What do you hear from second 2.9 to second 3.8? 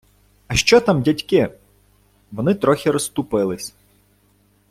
розступились.